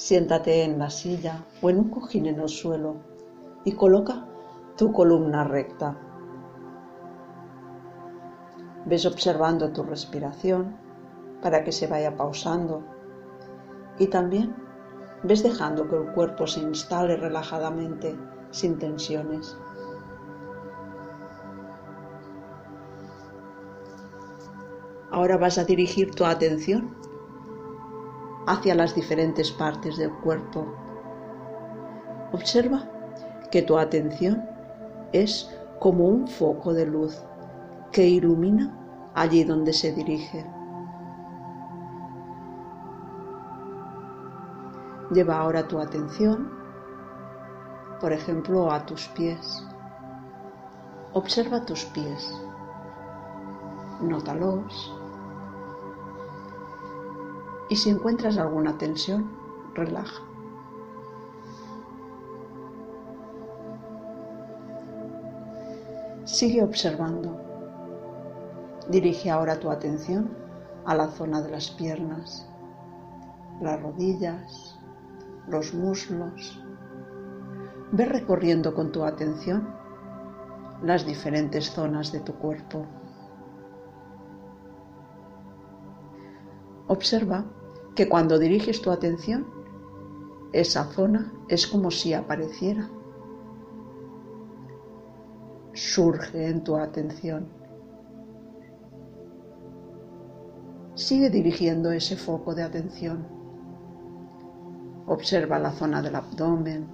[0.00, 2.96] Siéntate en la silla o en un cojín en el suelo
[3.66, 4.26] y coloca
[4.74, 5.94] tu columna recta.
[8.86, 10.74] Ves observando tu respiración
[11.42, 12.82] para que se vaya pausando
[13.98, 14.56] y también
[15.22, 18.16] ves dejando que el cuerpo se instale relajadamente
[18.52, 19.54] sin tensiones.
[25.10, 26.96] Ahora vas a dirigir tu atención
[28.50, 30.66] hacia las diferentes partes del cuerpo.
[32.32, 32.82] Observa
[33.50, 34.44] que tu atención
[35.12, 37.22] es como un foco de luz
[37.92, 38.76] que ilumina
[39.14, 40.44] allí donde se dirige.
[45.12, 46.50] Lleva ahora tu atención,
[48.00, 49.64] por ejemplo, a tus pies.
[51.12, 52.34] Observa tus pies.
[54.00, 54.99] Nótalos.
[57.70, 59.30] Y si encuentras alguna tensión,
[59.74, 60.22] relaja.
[66.24, 67.40] Sigue observando.
[68.88, 70.30] Dirige ahora tu atención
[70.84, 72.44] a la zona de las piernas,
[73.60, 74.76] las rodillas,
[75.46, 76.60] los muslos.
[77.92, 79.68] Ve recorriendo con tu atención
[80.82, 82.84] las diferentes zonas de tu cuerpo.
[86.88, 87.44] Observa
[88.00, 89.46] que cuando diriges tu atención,
[90.54, 92.88] esa zona es como si apareciera.
[95.74, 97.46] Surge en tu atención.
[100.94, 103.26] Sigue dirigiendo ese foco de atención.
[105.06, 106.86] Observa la zona del abdomen,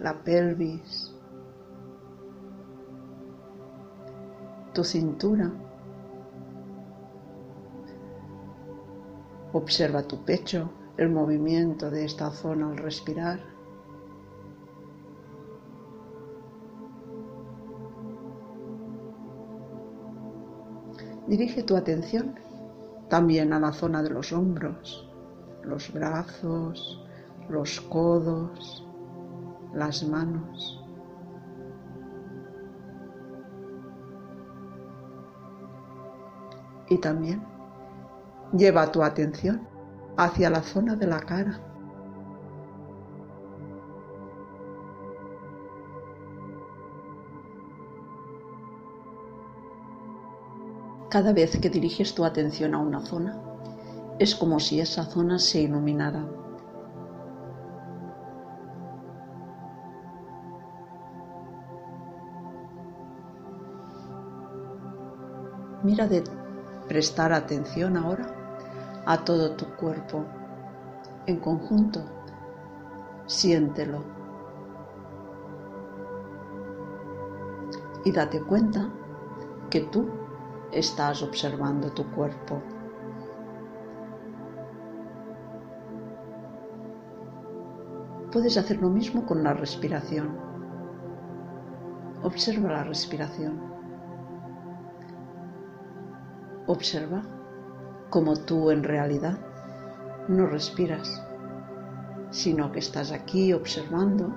[0.00, 1.14] la pelvis,
[4.72, 5.52] tu cintura
[9.54, 13.38] Observa tu pecho, el movimiento de esta zona al respirar.
[21.28, 22.34] Dirige tu atención
[23.08, 25.08] también a la zona de los hombros,
[25.62, 27.06] los brazos,
[27.48, 28.84] los codos,
[29.72, 30.84] las manos.
[36.88, 37.53] Y también
[38.56, 39.66] Lleva tu atención
[40.16, 41.60] hacia la zona de la cara.
[51.10, 53.42] Cada vez que diriges tu atención a una zona,
[54.20, 56.24] es como si esa zona se iluminara.
[65.82, 66.22] Mira de
[66.86, 68.33] prestar atención ahora
[69.06, 70.24] a todo tu cuerpo
[71.26, 72.00] en conjunto.
[73.26, 74.02] Siéntelo.
[78.04, 78.90] Y date cuenta
[79.70, 80.08] que tú
[80.72, 82.60] estás observando tu cuerpo.
[88.30, 90.36] Puedes hacer lo mismo con la respiración.
[92.22, 93.60] Observa la respiración.
[96.66, 97.22] Observa
[98.14, 99.36] como tú en realidad
[100.28, 101.20] no respiras,
[102.30, 104.32] sino que estás aquí observando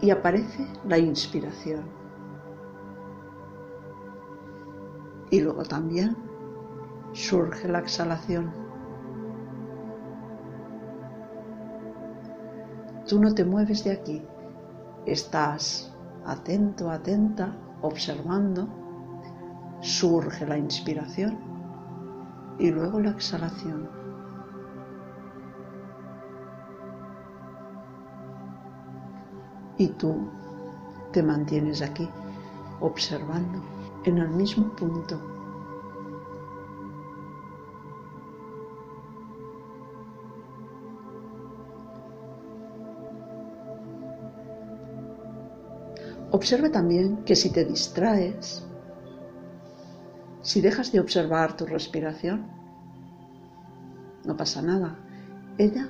[0.00, 1.82] y aparece la inspiración.
[5.30, 6.16] Y luego también
[7.10, 8.52] surge la exhalación.
[13.08, 14.22] Tú no te mueves de aquí,
[15.04, 15.92] estás
[16.24, 18.68] atento, atenta, observando,
[19.80, 21.51] surge la inspiración
[22.58, 23.88] y luego la exhalación.
[29.78, 30.28] Y tú
[31.12, 32.08] te mantienes aquí,
[32.80, 33.60] observando
[34.04, 35.20] en el mismo punto.
[46.32, 48.66] Observa también que si te distraes,
[50.42, 52.46] si dejas de observar tu respiración,
[54.24, 54.98] no pasa nada.
[55.56, 55.88] Ella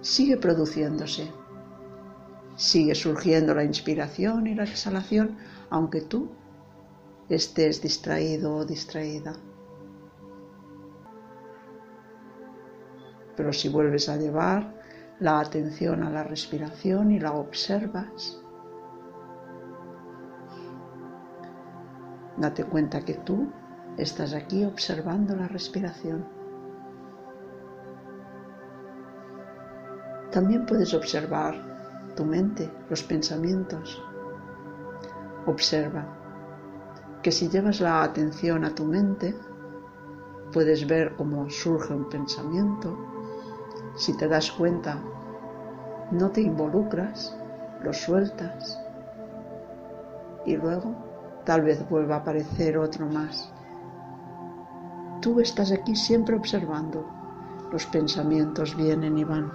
[0.00, 1.30] sigue produciéndose.
[2.56, 5.36] Sigue surgiendo la inspiración y la exhalación,
[5.70, 6.30] aunque tú
[7.28, 9.34] estés distraído o distraída.
[13.36, 14.74] Pero si vuelves a llevar
[15.20, 18.40] la atención a la respiración y la observas,
[22.36, 23.50] Date cuenta que tú
[23.96, 26.26] estás aquí observando la respiración.
[30.30, 31.54] También puedes observar
[32.14, 34.02] tu mente, los pensamientos.
[35.46, 36.04] Observa
[37.22, 39.34] que si llevas la atención a tu mente,
[40.52, 42.96] puedes ver cómo surge un pensamiento.
[43.96, 45.00] Si te das cuenta,
[46.10, 47.34] no te involucras,
[47.82, 48.78] lo sueltas
[50.44, 51.05] y luego
[51.46, 53.50] tal vez vuelva a aparecer otro más.
[55.22, 57.06] Tú estás aquí siempre observando.
[57.72, 59.52] Los pensamientos vienen y van.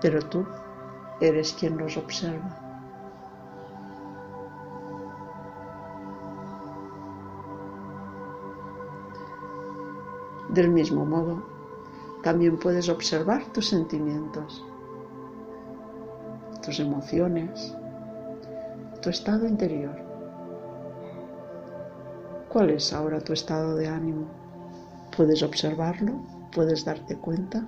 [0.00, 0.46] Pero tú
[1.20, 2.64] eres quien los observa.
[10.48, 11.42] Del mismo modo,
[12.22, 14.64] también puedes observar tus sentimientos,
[16.64, 17.76] tus emociones,
[19.00, 19.96] tu estado interior.
[22.48, 24.26] ¿Cuál es ahora tu estado de ánimo?
[25.16, 26.14] ¿Puedes observarlo?
[26.52, 27.64] ¿Puedes darte cuenta?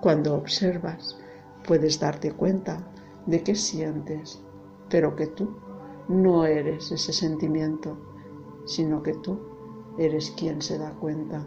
[0.00, 1.18] Cuando observas,
[1.66, 2.82] puedes darte cuenta
[3.26, 4.40] de qué sientes,
[4.88, 5.56] pero que tú
[6.08, 7.96] no eres ese sentimiento,
[8.64, 9.38] sino que tú
[9.98, 11.44] eres quien se da cuenta.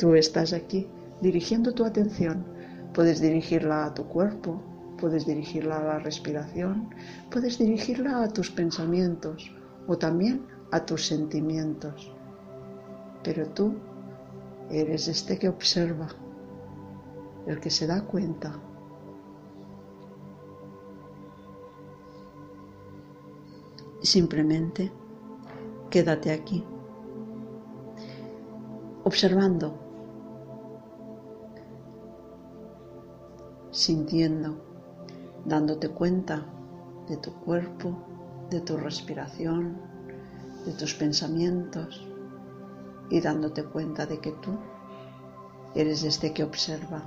[0.00, 0.88] Tú estás aquí
[1.20, 2.42] dirigiendo tu atención.
[2.94, 4.58] Puedes dirigirla a tu cuerpo,
[4.98, 6.88] puedes dirigirla a la respiración,
[7.30, 9.54] puedes dirigirla a tus pensamientos
[9.86, 12.10] o también a tus sentimientos.
[13.22, 13.74] Pero tú
[14.70, 16.08] eres este que observa,
[17.46, 18.58] el que se da cuenta.
[24.00, 24.90] Simplemente
[25.90, 26.64] quédate aquí,
[29.04, 29.89] observando
[33.70, 34.56] sintiendo,
[35.44, 36.44] dándote cuenta
[37.08, 37.96] de tu cuerpo,
[38.50, 39.76] de tu respiración,
[40.64, 42.06] de tus pensamientos
[43.10, 44.58] y dándote cuenta de que tú
[45.74, 47.02] eres este que observa,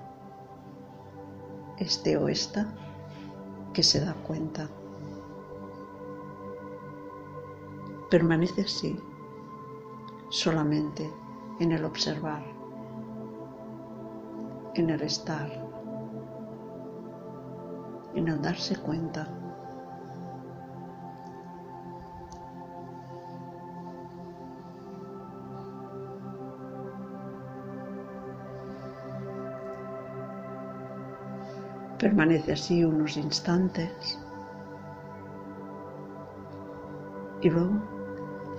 [1.80, 2.74] este o esta
[3.74, 4.70] que se da cuenta.
[8.10, 8.98] Permanece así,
[10.30, 11.12] solamente
[11.60, 12.44] en el observar,
[14.76, 15.63] en el estar
[18.16, 19.28] y no darse cuenta.
[31.98, 34.20] Permanece así unos instantes
[37.42, 37.74] y luego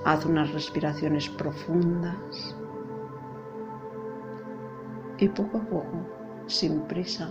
[0.04, 2.56] haz unas respiraciones profundas
[5.18, 6.06] y poco a poco,
[6.46, 7.30] sin prisa,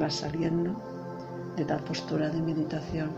[0.00, 0.72] va saliendo
[1.56, 3.10] de tal postura de meditación.